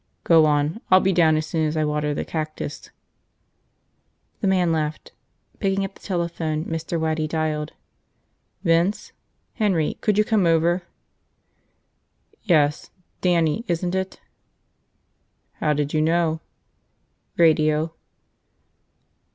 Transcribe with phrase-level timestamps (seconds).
[0.23, 0.81] "Go on.
[0.89, 2.89] I'll be down as soon as I water the cactus."
[4.39, 5.11] The man left.
[5.59, 6.99] Picking up the telephone, Mr.
[6.99, 7.73] Waddy dialed.
[8.63, 9.11] "Vince?
[9.53, 9.99] Henry.
[10.01, 10.81] Could you come over?"
[12.41, 12.89] "Yes.
[13.21, 14.19] Dannie, isn't it?"
[15.57, 16.41] "How did you know?"
[17.37, 17.93] "Radio."